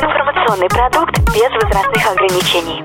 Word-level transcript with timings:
Информационный 0.00 0.68
продукт 0.68 1.18
без 1.34 1.50
возрастных 1.60 2.06
ограничений. 2.06 2.84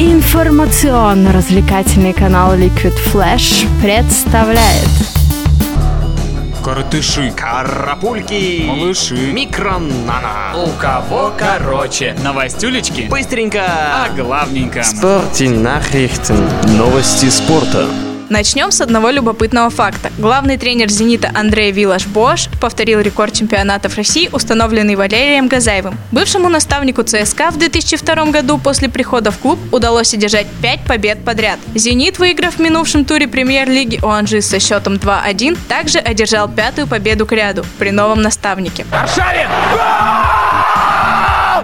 Информационно-развлекательный 0.00 2.12
канал 2.12 2.56
Liquid 2.56 2.96
Flash 3.12 3.68
представляет 3.80 4.88
Коротыши, 6.64 7.30
Карапульки, 7.36 8.64
малыши, 8.66 9.14
микронана. 9.32 10.56
у 10.56 10.70
кого 10.80 11.30
короче. 11.38 12.16
Новостюлечки, 12.24 13.02
Быстренько. 13.02 13.62
а 13.64 14.08
главненько. 14.16 14.82
Спорте 14.82 15.44
Nachrichten. 15.46 16.50
Новости 16.76 17.26
спорта. 17.30 17.86
Начнем 18.28 18.72
с 18.72 18.80
одного 18.80 19.10
любопытного 19.10 19.70
факта. 19.70 20.10
Главный 20.18 20.58
тренер 20.58 20.88
«Зенита» 20.88 21.30
Андрей 21.32 21.70
Вилаш-Бош 21.70 22.48
повторил 22.60 22.98
рекорд 23.00 23.32
чемпионатов 23.34 23.96
России, 23.96 24.28
установленный 24.32 24.96
Валерием 24.96 25.46
Газаевым. 25.46 25.96
Бывшему 26.10 26.48
наставнику 26.48 27.04
ЦСКА 27.04 27.52
в 27.52 27.58
2002 27.58 28.24
году 28.26 28.58
после 28.58 28.88
прихода 28.88 29.30
в 29.30 29.38
клуб 29.38 29.60
удалось 29.72 30.12
одержать 30.12 30.46
5 30.60 30.80
побед 30.86 31.24
подряд. 31.24 31.60
«Зенит», 31.76 32.18
выиграв 32.18 32.56
в 32.56 32.58
минувшем 32.58 33.04
туре 33.04 33.28
премьер-лиги 33.28 34.00
у 34.02 34.40
со 34.40 34.58
счетом 34.58 34.94
2-1, 34.94 35.56
также 35.68 35.98
одержал 35.98 36.48
пятую 36.48 36.88
победу 36.88 37.26
к 37.26 37.32
ряду 37.32 37.64
при 37.78 37.90
новом 37.90 38.22
наставнике. 38.22 38.84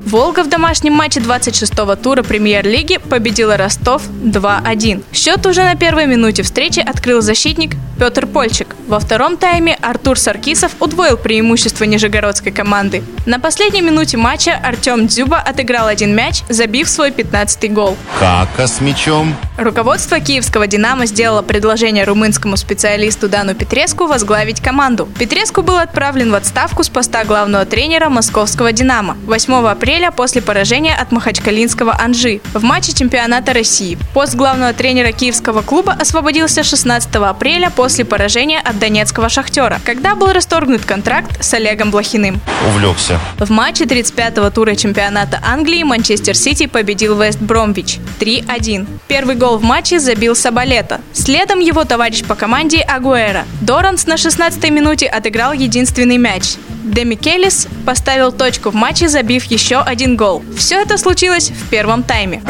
Волга 0.05 0.43
в 0.43 0.49
домашнем 0.49 0.95
матче 0.95 1.21
26-го 1.21 1.95
тура 1.97 2.23
премьер-лиги 2.23 2.99
победила 2.99 3.57
Ростов 3.57 4.03
2-1. 4.09 5.05
Счет 5.13 5.47
уже 5.47 5.63
на 5.63 5.77
первой 5.77 6.07
минуте 6.07 6.43
встречи 6.43 6.81
открыл 6.81 7.21
защитник 7.23 7.77
Петр 7.99 8.27
Польчик. 8.27 8.75
Во 8.89 8.99
втором 8.99 9.37
тайме 9.37 9.79
Артур 9.81 10.19
Саркисов 10.19 10.73
удвоил 10.81 11.17
преимущество 11.17 11.85
нижегородской 11.85 12.51
команды. 12.51 13.05
На 13.27 13.39
последней 13.39 13.81
минуте 13.81 14.17
матча 14.17 14.59
Артем 14.63 15.07
Дзюба 15.07 15.39
отыграл 15.39 15.87
один 15.87 16.15
мяч, 16.15 16.43
забив 16.49 16.89
свой 16.89 17.11
15-й 17.11 17.69
гол. 17.69 17.97
Кака 18.19 18.67
с 18.67 18.81
мячом. 18.81 19.37
Руководство 19.57 20.19
киевского 20.19 20.67
«Динамо» 20.67 21.07
сделало 21.07 21.43
предложение 21.43 22.05
румынскому 22.05 22.57
специалисту 22.57 23.29
Дану 23.29 23.55
Петреску 23.55 24.07
возглавить 24.07 24.61
команду. 24.61 25.09
Петреску 25.19 25.63
был 25.63 25.77
отправлен 25.77 26.33
в 26.33 26.35
отставку 26.35 26.83
с 26.83 26.89
поста 26.89 27.25
главного 27.25 27.65
тренера 27.67 28.09
московского 28.09 28.73
«Динамо» 28.73 29.17
8 29.27 29.69
апреля 29.69 29.92
после 30.11 30.41
поражения 30.41 30.95
от 30.95 31.13
махачкалинского 31.13 31.95
«Анжи» 32.01 32.41
в 32.55 32.63
матче 32.63 32.93
чемпионата 32.95 33.53
России. 33.53 33.99
Пост 34.15 34.35
главного 34.35 34.73
тренера 34.73 35.13
киевского 35.13 35.61
клуба 35.61 35.93
освободился 35.93 36.63
16 36.63 37.15
апреля 37.17 37.71
после 37.71 38.05
поражения 38.05 38.59
от 38.59 38.79
донецкого 38.79 39.29
«Шахтера», 39.29 39.81
когда 39.85 40.15
был 40.15 40.33
расторгнут 40.33 40.85
контракт 40.85 41.45
с 41.45 41.53
Олегом 41.55 41.91
Блохиным. 41.91 42.41
Увлекся. 42.69 43.21
В 43.39 43.51
матче 43.51 43.85
35-го 43.85 44.49
тура 44.51 44.75
чемпионата 44.77 45.41
Англии 45.45 45.83
Манчестер 45.83 46.37
Сити 46.37 46.67
победил 46.67 47.21
Вест 47.21 47.39
Бромвич 47.41 47.99
3-1. 48.19 48.87
Первый 49.09 49.35
гол 49.35 49.59
в 49.59 49.63
матче 49.63 50.01
забил 50.01 50.35
Сабалета. 50.35 51.01
Следом 51.13 51.61
его 51.61 51.85
товарищ 51.85 52.25
по 52.25 52.35
команде 52.35 52.81
Агуэра. 52.81 53.45
Доранс 53.61 54.07
на 54.07 54.15
16-й 54.15 54.71
минуте 54.71 55.07
отыграл 55.07 55.53
единственный 55.53 56.17
мяч. 56.17 56.57
Демикелис 56.83 57.69
поставил 57.87 58.33
точку 58.33 58.71
в 58.71 58.75
матче, 58.75 59.09
забив 59.09 59.45
еще 59.45 59.72
один 59.81 60.17
гол. 60.17 60.43
Все 60.57 60.81
это 60.81 60.99
случилось 60.99 61.51
в 61.51 61.71
первом 61.71 62.03
тайме. 62.03 62.43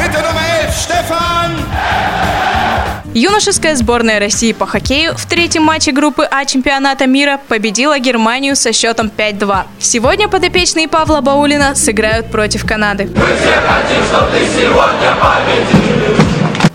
Юношеская 3.13 3.75
сборная 3.75 4.19
России 4.19 4.53
по 4.53 4.65
хоккею 4.65 5.15
в 5.15 5.27
третьем 5.27 5.61
матче 5.63 5.91
группы 5.91 6.27
А 6.29 6.45
чемпионата 6.45 7.05
мира 7.05 7.39
победила 7.47 7.99
Германию 7.99 8.55
со 8.55 8.73
счетом 8.73 9.11
5-2. 9.15 9.65
Сегодня 9.77 10.27
подопечные 10.27 10.87
Павла 10.87 11.21
Баулина 11.21 11.75
сыграют 11.75 12.31
против 12.31 12.65
Канады. 12.65 13.11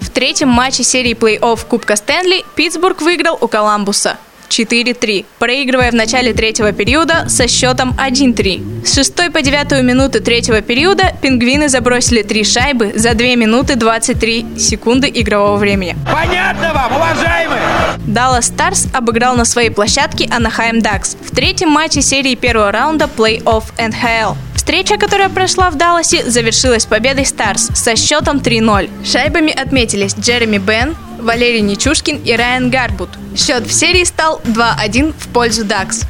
В 0.01 0.11
третьем 0.11 0.49
матче 0.49 0.85
серии 0.85 1.15
плей-офф 1.15 1.67
Кубка 1.67 1.97
Стэнли 1.97 2.45
Питтсбург 2.55 3.01
выиграл 3.01 3.37
у 3.41 3.49
Коламбуса 3.49 4.17
4-3, 4.59 5.25
проигрывая 5.39 5.91
в 5.91 5.95
начале 5.95 6.33
третьего 6.33 6.73
периода 6.73 7.29
со 7.29 7.47
счетом 7.49 7.95
1-3. 7.99 8.87
С 8.87 8.95
6 8.95 9.33
по 9.33 9.43
9 9.43 9.83
минуты 9.83 10.21
третьего 10.21 10.61
периода 10.61 11.13
пингвины 11.21 11.69
забросили 11.69 12.23
три 12.23 12.45
шайбы 12.45 12.93
за 12.95 13.15
2 13.15 13.37
минуты 13.37 13.77
23 13.77 14.59
секунды 14.59 15.11
игрового 15.15 15.57
времени. 15.57 15.97
Понятно 16.13 16.73
вам, 16.75 16.97
уважаемые? 16.97 17.61
Даллас 18.07 18.47
Старс 18.47 18.87
обыграл 18.93 19.37
на 19.37 19.45
своей 19.45 19.71
площадке 19.71 20.29
Анахайм 20.31 20.81
Дакс 20.81 21.17
в 21.21 21.35
третьем 21.35 21.71
матче 21.71 22.03
серии 22.03 22.35
первого 22.35 22.73
раунда 22.73 23.09
плей-офф 23.15 23.65
НХЛ. 23.79 24.35
Встреча, 24.55 24.99
которая 24.99 25.29
прошла 25.29 25.71
в 25.71 25.77
Далласе, 25.77 26.29
завершилась 26.29 26.85
победой 26.85 27.25
Старс 27.25 27.71
со 27.75 27.97
счетом 27.97 28.39
3-0. 28.39 28.91
Шайбами 29.05 29.51
отметились 29.51 30.15
Джереми 30.15 30.59
Бен, 30.59 30.95
Валерий 31.29 31.61
Нечушкин 31.61 32.23
и 32.25 32.33
Райан 32.35 32.71
Гарбут. 32.71 33.11
Счет 33.37 33.67
в 33.67 33.71
серии 33.71 34.05
стал 34.05 34.41
2-1 34.45 35.13
в 35.13 35.29
пользу 35.29 35.63
Дакс. 35.63 36.05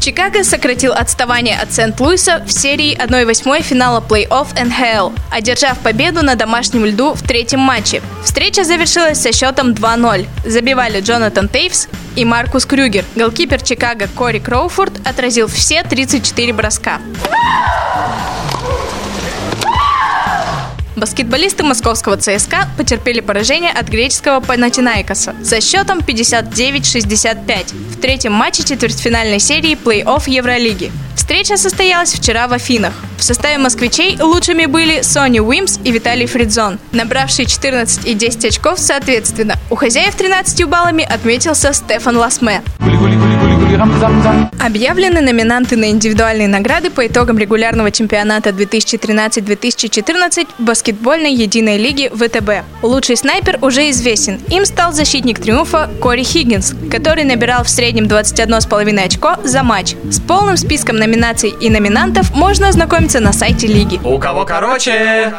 Чикаго 0.00 0.42
сократил 0.42 0.92
отставание 0.92 1.56
от 1.56 1.72
Сент-Луиса 1.72 2.42
в 2.44 2.50
серии 2.50 2.98
1-8 3.00 3.62
финала 3.62 4.00
плей-офф 4.00 4.48
НХЛ, 4.60 5.12
одержав 5.30 5.78
победу 5.78 6.24
на 6.24 6.34
домашнем 6.34 6.84
льду 6.84 7.14
в 7.14 7.22
третьем 7.22 7.60
матче. 7.60 8.02
Встреча 8.24 8.64
завершилась 8.64 9.20
со 9.20 9.32
счетом 9.32 9.70
2-0. 9.70 10.26
Забивали 10.44 11.00
Джонатан 11.00 11.48
Тейвс 11.48 11.86
и 12.16 12.24
Маркус 12.24 12.66
Крюгер. 12.66 13.04
Голкипер 13.14 13.62
Чикаго 13.62 14.08
Кори 14.16 14.40
Кроуфорд 14.40 15.06
отразил 15.06 15.46
все 15.46 15.84
34 15.84 16.52
броска. 16.54 16.98
Баскетболисты 21.00 21.64
московского 21.64 22.18
ЦСКА 22.18 22.68
потерпели 22.76 23.20
поражение 23.20 23.70
от 23.70 23.88
греческого 23.88 24.40
Панатинаикоса 24.40 25.34
со 25.42 25.62
счетом 25.62 26.00
59-65 26.00 27.74
в 27.92 28.00
третьем 28.02 28.32
матче 28.32 28.64
четвертьфинальной 28.64 29.38
серии 29.38 29.78
плей-офф 29.82 30.28
Евролиги. 30.28 30.92
Встреча 31.16 31.56
состоялась 31.56 32.12
вчера 32.12 32.48
в 32.48 32.52
Афинах. 32.52 32.92
В 33.20 33.22
составе 33.22 33.58
москвичей 33.58 34.16
лучшими 34.18 34.64
были 34.64 35.02
Сони 35.02 35.40
Уимс 35.40 35.78
и 35.84 35.92
Виталий 35.92 36.24
Фридзон, 36.24 36.78
набравшие 36.92 37.44
14 37.44 38.06
и 38.06 38.14
10 38.14 38.46
очков 38.46 38.78
соответственно. 38.78 39.56
У 39.68 39.74
хозяев 39.74 40.14
13 40.14 40.64
баллами 40.64 41.04
отметился 41.04 41.74
Стефан 41.74 42.16
Ласме. 42.16 42.62
Объявлены 44.58 45.20
номинанты 45.20 45.76
на 45.76 45.90
индивидуальные 45.90 46.48
награды 46.48 46.90
по 46.90 47.06
итогам 47.06 47.38
регулярного 47.38 47.90
чемпионата 47.90 48.50
2013-2014 48.50 50.48
баскетбольной 50.58 51.34
единой 51.34 51.76
лиги 51.78 52.10
ВТБ. 52.12 52.64
Лучший 52.82 53.16
снайпер 53.16 53.58
уже 53.62 53.90
известен. 53.90 54.40
Им 54.48 54.64
стал 54.64 54.92
защитник 54.92 55.40
триумфа 55.40 55.90
Кори 56.00 56.22
Хиггинс, 56.22 56.74
который 56.90 57.24
набирал 57.24 57.64
в 57.64 57.68
среднем 57.68 58.04
21,5 58.04 59.04
очко 59.04 59.36
за 59.44 59.62
матч. 59.62 59.94
С 60.10 60.20
полным 60.20 60.56
списком 60.56 60.96
номинаций 60.96 61.50
и 61.60 61.70
номинантов 61.70 62.34
можно 62.34 62.68
ознакомиться 62.68 63.09
на 63.18 63.32
сайте 63.32 63.66
лиги. 63.66 63.98
У 64.04 64.18
кого 64.20 64.44
короче. 64.44 65.32